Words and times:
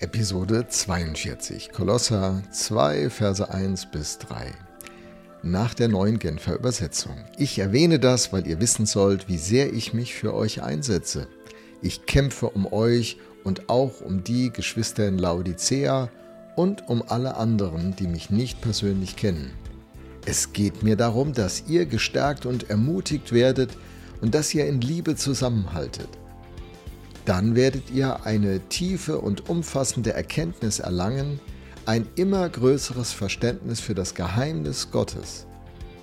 Episode 0.00 0.64
42, 0.68 1.72
Kolosser 1.72 2.40
2, 2.52 3.10
Verse 3.10 3.50
1 3.52 3.90
bis 3.90 4.18
3. 4.18 4.52
Nach 5.42 5.74
der 5.74 5.88
neuen 5.88 6.20
Genfer 6.20 6.54
Übersetzung. 6.54 7.16
Ich 7.36 7.58
erwähne 7.58 7.98
das, 7.98 8.32
weil 8.32 8.46
ihr 8.46 8.60
wissen 8.60 8.86
sollt, 8.86 9.28
wie 9.28 9.38
sehr 9.38 9.72
ich 9.72 9.94
mich 9.94 10.14
für 10.14 10.34
euch 10.34 10.62
einsetze. 10.62 11.26
Ich 11.82 12.06
kämpfe 12.06 12.48
um 12.50 12.72
euch 12.72 13.16
und 13.42 13.68
auch 13.68 14.00
um 14.00 14.22
die 14.22 14.52
Geschwister 14.52 15.08
in 15.08 15.18
Laodicea 15.18 16.08
und 16.54 16.88
um 16.88 17.02
alle 17.08 17.36
anderen, 17.36 17.96
die 17.96 18.06
mich 18.06 18.30
nicht 18.30 18.60
persönlich 18.60 19.16
kennen. 19.16 19.50
Es 20.26 20.52
geht 20.52 20.84
mir 20.84 20.94
darum, 20.94 21.32
dass 21.32 21.64
ihr 21.66 21.86
gestärkt 21.86 22.46
und 22.46 22.70
ermutigt 22.70 23.32
werdet 23.32 23.70
und 24.20 24.32
dass 24.32 24.54
ihr 24.54 24.66
in 24.68 24.80
Liebe 24.80 25.16
zusammenhaltet. 25.16 26.08
Dann 27.28 27.54
werdet 27.54 27.90
ihr 27.90 28.24
eine 28.24 28.58
tiefe 28.70 29.18
und 29.18 29.50
umfassende 29.50 30.14
Erkenntnis 30.14 30.78
erlangen, 30.78 31.40
ein 31.84 32.08
immer 32.14 32.48
größeres 32.48 33.12
Verständnis 33.12 33.80
für 33.80 33.94
das 33.94 34.14
Geheimnis 34.14 34.90
Gottes. 34.90 35.46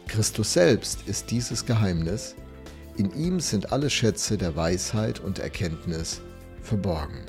Christus 0.07 0.53
selbst 0.53 0.99
ist 1.07 1.31
dieses 1.31 1.65
Geheimnis, 1.65 2.35
in 2.95 3.11
ihm 3.15 3.39
sind 3.39 3.71
alle 3.71 3.89
Schätze 3.89 4.38
der 4.38 4.55
Weisheit 4.55 5.20
und 5.20 5.39
Erkenntnis 5.39 6.21
verborgen. 6.61 7.23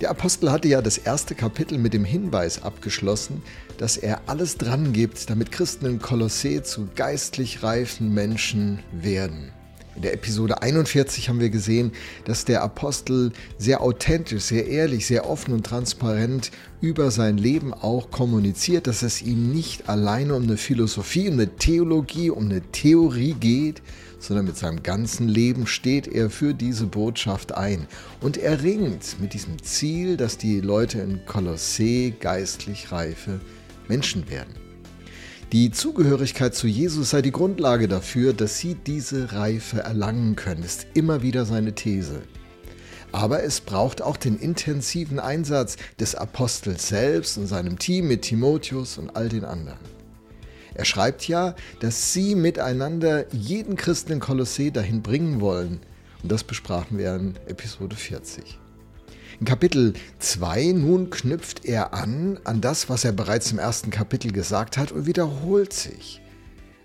Der 0.00 0.10
Apostel 0.10 0.52
hatte 0.52 0.68
ja 0.68 0.82
das 0.82 0.96
erste 0.96 1.34
Kapitel 1.34 1.76
mit 1.76 1.92
dem 1.92 2.04
Hinweis 2.04 2.62
abgeschlossen, 2.62 3.42
dass 3.78 3.96
er 3.96 4.20
alles 4.28 4.58
dran 4.58 4.92
gibt, 4.92 5.28
damit 5.28 5.50
Christen 5.50 5.86
in 5.86 5.98
Kolossee 5.98 6.62
zu 6.62 6.88
geistlich 6.94 7.64
reifen 7.64 8.14
Menschen 8.14 8.78
werden. 8.92 9.50
In 10.00 10.04
der 10.04 10.14
Episode 10.14 10.62
41 10.62 11.28
haben 11.28 11.40
wir 11.40 11.50
gesehen, 11.50 11.92
dass 12.24 12.46
der 12.46 12.62
Apostel 12.62 13.32
sehr 13.58 13.82
authentisch, 13.82 14.44
sehr 14.44 14.66
ehrlich, 14.66 15.04
sehr 15.04 15.28
offen 15.28 15.52
und 15.52 15.66
transparent 15.66 16.52
über 16.80 17.10
sein 17.10 17.36
Leben 17.36 17.74
auch 17.74 18.10
kommuniziert, 18.10 18.86
dass 18.86 19.02
es 19.02 19.20
ihm 19.20 19.52
nicht 19.52 19.90
alleine 19.90 20.36
um 20.36 20.44
eine 20.44 20.56
Philosophie, 20.56 21.28
um 21.28 21.34
eine 21.34 21.54
Theologie, 21.54 22.30
um 22.30 22.46
eine 22.46 22.62
Theorie 22.62 23.34
geht, 23.34 23.82
sondern 24.18 24.46
mit 24.46 24.56
seinem 24.56 24.82
ganzen 24.82 25.28
Leben 25.28 25.66
steht 25.66 26.08
er 26.08 26.30
für 26.30 26.54
diese 26.54 26.86
Botschaft 26.86 27.52
ein. 27.52 27.86
Und 28.22 28.38
er 28.38 28.62
ringt 28.62 29.20
mit 29.20 29.34
diesem 29.34 29.62
Ziel, 29.62 30.16
dass 30.16 30.38
die 30.38 30.62
Leute 30.62 31.00
in 31.00 31.26
Kolossee 31.26 32.14
geistlich 32.18 32.90
reife 32.90 33.38
Menschen 33.86 34.30
werden. 34.30 34.69
Die 35.52 35.72
Zugehörigkeit 35.72 36.54
zu 36.54 36.68
Jesus 36.68 37.10
sei 37.10 37.22
die 37.22 37.32
Grundlage 37.32 37.88
dafür, 37.88 38.32
dass 38.32 38.58
sie 38.60 38.76
diese 38.76 39.32
Reife 39.32 39.80
erlangen 39.80 40.36
können, 40.36 40.62
ist 40.62 40.86
immer 40.94 41.22
wieder 41.22 41.44
seine 41.44 41.74
These. 41.74 42.22
Aber 43.10 43.42
es 43.42 43.60
braucht 43.60 44.00
auch 44.00 44.16
den 44.16 44.38
intensiven 44.38 45.18
Einsatz 45.18 45.76
des 45.98 46.14
Apostels 46.14 46.86
selbst 46.86 47.36
und 47.36 47.48
seinem 47.48 47.80
Team 47.80 48.06
mit 48.06 48.22
Timotheus 48.22 48.96
und 48.96 49.16
all 49.16 49.28
den 49.28 49.44
anderen. 49.44 49.80
Er 50.74 50.84
schreibt 50.84 51.26
ja, 51.26 51.56
dass 51.80 52.12
sie 52.12 52.36
miteinander 52.36 53.26
jeden 53.34 53.74
Christen 53.74 54.12
in 54.12 54.20
Kolossee 54.20 54.70
dahin 54.70 55.02
bringen 55.02 55.40
wollen. 55.40 55.80
Und 56.22 56.30
das 56.30 56.44
besprachen 56.44 56.96
wir 56.96 57.16
in 57.16 57.34
Episode 57.48 57.96
40. 57.96 58.56
In 59.40 59.46
Kapitel 59.46 59.94
2 60.18 60.72
nun 60.72 61.08
knüpft 61.08 61.64
er 61.64 61.94
an 61.94 62.38
an 62.44 62.60
das, 62.60 62.90
was 62.90 63.06
er 63.06 63.12
bereits 63.12 63.50
im 63.50 63.58
ersten 63.58 63.90
Kapitel 63.90 64.32
gesagt 64.32 64.76
hat 64.76 64.92
und 64.92 65.06
wiederholt 65.06 65.72
sich. 65.72 66.20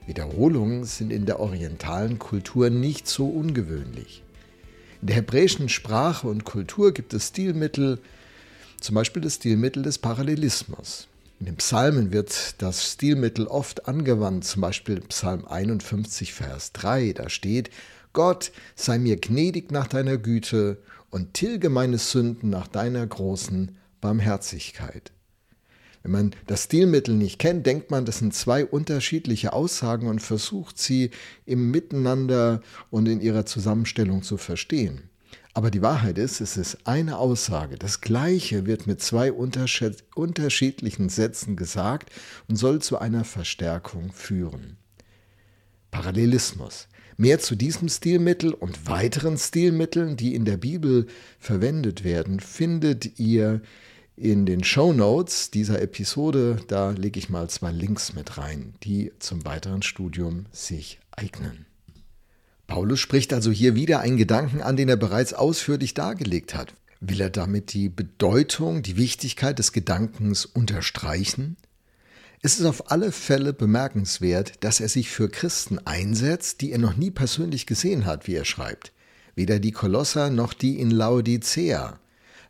Wiederholungen 0.07 0.85
sind 0.85 1.11
in 1.11 1.25
der 1.25 1.41
orientalen 1.41 2.17
Kultur 2.17 2.69
nicht 2.69 3.09
so 3.09 3.27
ungewöhnlich. 3.27 4.23
In 5.01 5.07
der 5.07 5.17
hebräischen 5.17 5.67
Sprache 5.67 6.29
und 6.29 6.45
Kultur 6.45 6.93
gibt 6.93 7.13
es 7.13 7.27
Stilmittel, 7.27 7.99
zum 8.79 8.95
Beispiel 8.95 9.21
das 9.21 9.35
Stilmittel 9.35 9.83
des 9.83 9.97
Parallelismus. 9.97 11.09
In 11.41 11.47
den 11.47 11.57
Psalmen 11.57 12.13
wird 12.13 12.61
das 12.61 12.89
Stilmittel 12.89 13.47
oft 13.47 13.89
angewandt, 13.89 14.45
zum 14.45 14.61
Beispiel 14.61 15.01
Psalm 15.01 15.45
51, 15.45 16.33
Vers 16.33 16.71
3. 16.71 17.11
Da 17.11 17.27
steht, 17.27 17.69
Gott 18.13 18.53
sei 18.75 18.97
mir 18.97 19.17
gnädig 19.17 19.71
nach 19.71 19.87
deiner 19.87 20.17
Güte 20.17 20.77
und 21.15 21.33
tilge 21.33 21.69
meine 21.69 21.97
Sünden 21.97 22.49
nach 22.49 22.67
deiner 22.67 23.07
großen 23.07 23.77
Barmherzigkeit. 24.01 25.13
Wenn 26.03 26.11
man 26.11 26.31
das 26.45 26.65
Stilmittel 26.65 27.15
nicht 27.15 27.39
kennt, 27.39 27.65
denkt 27.65 27.89
man, 27.89 28.03
das 28.03 28.17
sind 28.17 28.33
zwei 28.33 28.65
unterschiedliche 28.65 29.53
Aussagen 29.53 30.09
und 30.09 30.21
versucht 30.21 30.77
sie 30.77 31.11
im 31.45 31.71
Miteinander 31.71 32.59
und 32.89 33.07
in 33.07 33.21
ihrer 33.21 33.45
Zusammenstellung 33.45 34.23
zu 34.23 34.35
verstehen. 34.35 35.03
Aber 35.53 35.71
die 35.71 35.81
Wahrheit 35.81 36.17
ist, 36.17 36.41
es 36.41 36.57
ist 36.57 36.79
eine 36.85 37.17
Aussage. 37.17 37.77
Das 37.77 38.01
Gleiche 38.01 38.65
wird 38.65 38.85
mit 38.85 39.01
zwei 39.01 39.31
unterschiedlichen 39.31 41.07
Sätzen 41.07 41.55
gesagt 41.55 42.09
und 42.49 42.57
soll 42.57 42.81
zu 42.81 42.97
einer 42.97 43.23
Verstärkung 43.23 44.11
führen. 44.11 44.75
Parallelismus. 45.95 46.89
Mehr 47.15 47.39
zu 47.39 47.55
diesem 47.55 47.87
Stilmittel 47.87 48.53
und 48.53 48.85
weiteren 48.85 49.37
Stilmitteln, 49.37 50.17
die 50.17 50.35
in 50.35 50.43
der 50.43 50.57
Bibel 50.57 51.07
verwendet 51.39 52.03
werden, 52.03 52.41
findet 52.41 53.17
ihr 53.17 53.61
in 54.17 54.45
den 54.45 54.65
Show 54.65 54.91
Notes 54.91 55.51
dieser 55.51 55.81
Episode. 55.81 56.57
Da 56.67 56.89
lege 56.89 57.17
ich 57.17 57.29
mal 57.29 57.49
zwei 57.49 57.71
Links 57.71 58.13
mit 58.13 58.37
rein, 58.37 58.73
die 58.83 59.13
zum 59.19 59.45
weiteren 59.45 59.83
Studium 59.83 60.47
sich 60.51 60.99
eignen. 61.11 61.65
Paulus 62.67 62.99
spricht 62.99 63.31
also 63.31 63.49
hier 63.49 63.75
wieder 63.75 64.01
einen 64.01 64.17
Gedanken 64.17 64.61
an, 64.61 64.75
den 64.75 64.89
er 64.89 64.97
bereits 64.97 65.33
ausführlich 65.33 65.93
dargelegt 65.93 66.55
hat. 66.55 66.73
Will 66.99 67.21
er 67.21 67.29
damit 67.29 67.71
die 67.71 67.87
Bedeutung, 67.87 68.81
die 68.81 68.97
Wichtigkeit 68.97 69.59
des 69.59 69.71
Gedankens 69.71 70.45
unterstreichen? 70.45 71.55
Es 72.45 72.59
ist 72.59 72.67
auf 72.67 72.91
alle 72.91 73.11
Fälle 73.11 73.53
bemerkenswert, 73.53 74.63
dass 74.63 74.79
er 74.79 74.87
sich 74.87 75.09
für 75.09 75.29
Christen 75.29 75.79
einsetzt, 75.79 76.61
die 76.61 76.71
er 76.73 76.77
noch 76.77 76.95
nie 76.95 77.09
persönlich 77.09 77.65
gesehen 77.65 78.05
hat, 78.05 78.27
wie 78.27 78.35
er 78.35 78.45
schreibt. 78.45 78.91
Weder 79.33 79.57
die 79.57 79.71
Kolosser 79.71 80.29
noch 80.29 80.53
die 80.53 80.79
in 80.79 80.91
Laodicea. 80.91 81.99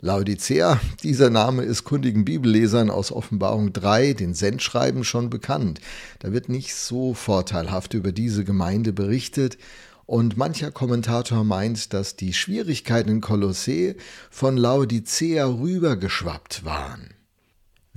Laodicea, 0.02 0.82
dieser 1.04 1.30
Name 1.30 1.64
ist 1.64 1.86
kundigen 1.86 2.26
Bibellesern 2.26 2.90
aus 2.90 3.14
Offenbarung 3.14 3.72
3, 3.72 4.12
den 4.12 4.34
Sendschreiben, 4.34 5.06
schon 5.06 5.30
bekannt. 5.30 5.80
Da 6.20 6.34
wird 6.34 6.50
nicht 6.50 6.76
so 6.76 7.14
vorteilhaft 7.14 7.94
über 7.94 8.12
diese 8.12 8.44
Gemeinde 8.44 8.92
berichtet 8.92 9.58
und 10.06 10.36
mancher 10.36 10.72
Kommentator 10.72 11.46
meint, 11.46 11.94
dass 11.94 12.18
die 12.18 12.34
Schwierigkeiten 12.34 13.10
in 13.10 13.22
Kolossee 13.22 13.96
von 14.30 14.58
Laodicea 14.58 15.46
rübergeschwappt 15.46 16.66
waren. 16.66 17.15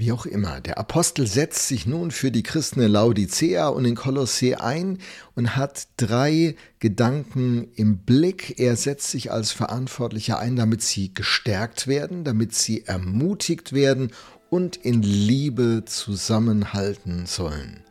Wie 0.00 0.12
auch 0.12 0.26
immer, 0.26 0.60
der 0.60 0.78
Apostel 0.78 1.26
setzt 1.26 1.66
sich 1.66 1.84
nun 1.84 2.12
für 2.12 2.30
die 2.30 2.44
Christen 2.44 2.80
in 2.80 2.92
Laodicea 2.92 3.66
und 3.66 3.84
in 3.84 3.96
Kolossee 3.96 4.54
ein 4.54 4.98
und 5.34 5.56
hat 5.56 5.88
drei 5.96 6.54
Gedanken 6.78 7.66
im 7.74 7.98
Blick. 7.98 8.60
Er 8.60 8.76
setzt 8.76 9.10
sich 9.10 9.32
als 9.32 9.50
Verantwortlicher 9.50 10.38
ein, 10.38 10.54
damit 10.54 10.82
sie 10.82 11.12
gestärkt 11.12 11.88
werden, 11.88 12.22
damit 12.22 12.54
sie 12.54 12.86
ermutigt 12.86 13.72
werden 13.72 14.12
und 14.50 14.76
in 14.76 15.02
Liebe 15.02 15.82
zusammenhalten 15.84 17.26
sollen. 17.26 17.82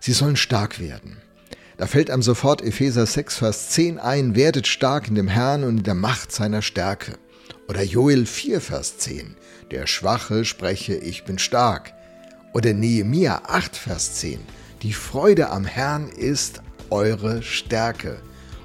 Sie 0.00 0.12
sollen 0.12 0.36
stark 0.36 0.80
werden. 0.80 1.18
Da 1.76 1.86
fällt 1.86 2.10
einem 2.10 2.22
sofort 2.22 2.62
Epheser 2.62 3.04
6, 3.04 3.36
Vers 3.36 3.68
10 3.68 3.98
ein, 3.98 4.36
werdet 4.36 4.66
stark 4.66 5.08
in 5.08 5.16
dem 5.16 5.28
Herrn 5.28 5.64
und 5.64 5.76
in 5.76 5.82
der 5.82 5.94
Macht 5.94 6.32
seiner 6.32 6.62
Stärke. 6.62 7.18
Oder 7.70 7.84
Joel 7.84 8.26
4, 8.26 8.60
Vers 8.60 8.98
10. 8.98 9.36
Der 9.70 9.86
Schwache 9.86 10.44
spreche, 10.44 10.96
ich 10.96 11.22
bin 11.22 11.38
stark. 11.38 11.94
Oder 12.52 12.74
Nehemia 12.74 13.42
8, 13.46 13.76
Vers 13.76 14.16
10. 14.16 14.40
Die 14.82 14.92
Freude 14.92 15.50
am 15.50 15.64
Herrn 15.64 16.08
ist 16.08 16.62
eure 16.90 17.44
Stärke. 17.44 18.20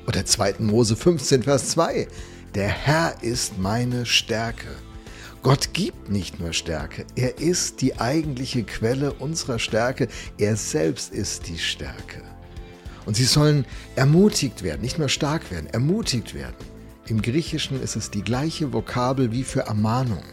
Oder 0.08 0.26
2. 0.26 0.56
Mose 0.58 0.96
15, 0.96 1.44
Vers 1.44 1.70
2. 1.70 2.08
Der 2.56 2.68
Herr 2.68 3.22
ist 3.22 3.60
meine 3.60 4.08
Stärke. 4.08 4.70
Gott 5.44 5.74
gibt 5.74 6.10
nicht 6.10 6.40
nur 6.40 6.54
Stärke, 6.54 7.06
er 7.16 7.38
ist 7.38 7.82
die 7.82 8.00
eigentliche 8.00 8.64
Quelle 8.64 9.14
unserer 9.14 9.60
Stärke, 9.60 10.08
er 10.40 10.56
selbst 10.56 11.14
ist 11.14 11.48
die 11.48 11.60
Stärke. 11.60 12.24
Und 13.06 13.16
sie 13.16 13.26
sollen 13.26 13.66
ermutigt 13.96 14.64
werden, 14.64 14.82
nicht 14.82 14.98
nur 14.98 15.10
stark 15.10 15.52
werden, 15.52 15.68
ermutigt 15.68 16.34
werden. 16.34 16.56
Im 17.08 17.22
Griechischen 17.22 17.82
ist 17.82 17.96
es 17.96 18.10
die 18.10 18.24
gleiche 18.24 18.74
Vokabel 18.74 19.32
wie 19.32 19.44
für 19.44 19.62
Ermahnung. 19.62 20.24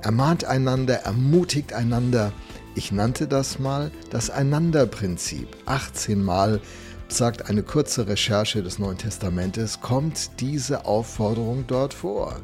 Ermahnt 0.00 0.44
einander, 0.44 0.94
ermutigt 0.96 1.72
einander. 1.72 2.32
Ich 2.74 2.90
nannte 2.90 3.28
das 3.28 3.60
mal 3.60 3.92
das 4.10 4.28
Einanderprinzip. 4.28 5.46
18 5.66 6.20
Mal, 6.20 6.60
sagt 7.06 7.48
eine 7.48 7.62
kurze 7.62 8.08
Recherche 8.08 8.64
des 8.64 8.80
Neuen 8.80 8.98
Testamentes, 8.98 9.80
kommt 9.80 10.40
diese 10.40 10.86
Aufforderung 10.86 11.66
dort 11.68 11.94
vor. 11.94 12.40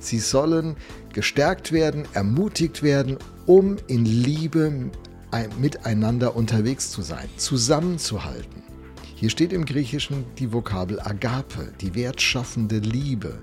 Sie 0.00 0.18
sollen 0.18 0.76
gestärkt 1.12 1.72
werden, 1.72 2.06
ermutigt 2.14 2.82
werden, 2.82 3.18
um 3.44 3.76
in 3.86 4.06
Liebe 4.06 4.90
miteinander 5.58 6.36
unterwegs 6.36 6.90
zu 6.90 7.02
sein, 7.02 7.28
zusammenzuhalten. 7.36 8.57
Hier 9.20 9.30
steht 9.30 9.52
im 9.52 9.64
Griechischen 9.64 10.24
die 10.38 10.52
Vokabel 10.52 11.00
Agape, 11.00 11.72
die 11.80 11.96
wertschaffende 11.96 12.78
Liebe. 12.78 13.40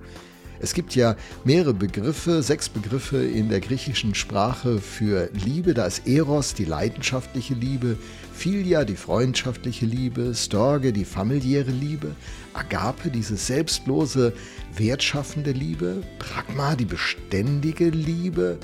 Es 0.62 0.74
gibt 0.74 0.96
ja 0.96 1.18
mehrere 1.44 1.74
Begriffe, 1.74 2.42
sechs 2.42 2.70
Begriffe 2.70 3.18
in 3.18 3.50
der 3.50 3.60
griechischen 3.60 4.16
Sprache 4.16 4.80
für 4.80 5.30
Liebe. 5.34 5.74
Da 5.74 5.86
ist 5.86 6.08
Eros, 6.08 6.54
die 6.54 6.64
leidenschaftliche 6.64 7.56
Liebe, 7.56 7.98
Philia, 8.34 8.86
die 8.86 8.96
freundschaftliche 8.96 9.86
Liebe, 9.86 10.34
Storge, 10.34 10.94
die 10.94 11.04
familiäre 11.04 11.72
Liebe, 11.72 12.16
Agape, 12.54 13.10
diese 13.10 13.36
selbstlose, 13.36 14.32
wertschaffende 14.78 15.52
Liebe, 15.52 16.04
Pragma, 16.20 16.78
die 16.78 16.86
beständige 16.86 17.90
Liebe 17.90 18.60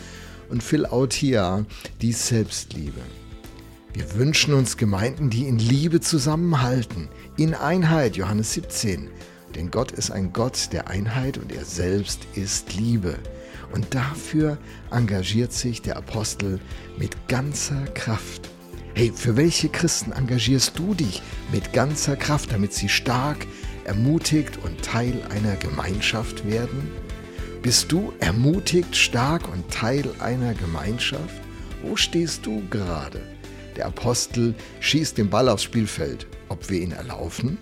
und 0.47 0.63
Philautia, 0.63 1.65
die 2.01 2.13
Selbstliebe. 2.13 3.01
Wir 3.93 4.15
wünschen 4.15 4.53
uns 4.53 4.77
Gemeinden, 4.77 5.29
die 5.29 5.47
in 5.47 5.59
Liebe 5.59 5.99
zusammenhalten, 5.99 7.09
in 7.35 7.53
Einheit, 7.53 8.15
Johannes 8.15 8.53
17. 8.53 9.09
Denn 9.53 9.69
Gott 9.69 9.91
ist 9.91 10.11
ein 10.11 10.31
Gott 10.31 10.69
der 10.71 10.87
Einheit 10.87 11.37
und 11.37 11.51
er 11.51 11.65
selbst 11.65 12.21
ist 12.35 12.73
Liebe. 12.73 13.19
Und 13.73 13.93
dafür 13.93 14.57
engagiert 14.91 15.51
sich 15.51 15.81
der 15.81 15.97
Apostel 15.97 16.61
mit 16.97 17.27
ganzer 17.27 17.83
Kraft. 17.93 18.49
Hey, 18.93 19.11
für 19.13 19.35
welche 19.35 19.67
Christen 19.67 20.13
engagierst 20.13 20.79
du 20.79 20.93
dich 20.93 21.21
mit 21.51 21.73
ganzer 21.73 22.15
Kraft, 22.15 22.53
damit 22.53 22.73
sie 22.73 22.87
stark, 22.87 23.45
ermutigt 23.83 24.57
und 24.63 24.81
Teil 24.81 25.21
einer 25.31 25.57
Gemeinschaft 25.57 26.47
werden? 26.47 26.91
Bist 27.61 27.91
du 27.91 28.13
ermutigt, 28.21 28.95
stark 28.95 29.51
und 29.51 29.69
Teil 29.69 30.05
einer 30.19 30.53
Gemeinschaft? 30.53 31.41
Wo 31.83 31.97
stehst 31.97 32.45
du 32.45 32.63
gerade? 32.69 33.21
Der 33.75 33.87
Apostel 33.87 34.53
schießt 34.79 35.17
den 35.17 35.29
Ball 35.29 35.49
aufs 35.49 35.63
Spielfeld. 35.63 36.27
Ob 36.49 36.69
wir 36.69 36.81
ihn 36.81 36.91
erlaufen? 36.91 37.57